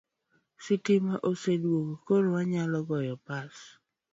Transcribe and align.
Stima 0.63 1.15
oseduogo 1.29 1.93
koro 2.05 2.27
wanyalo 2.35 2.77
goyo 2.87 3.15
pas 3.27 3.55